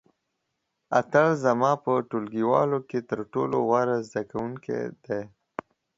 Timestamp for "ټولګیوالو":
2.09-2.79